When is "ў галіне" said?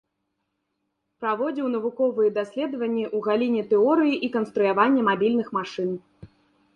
3.03-3.61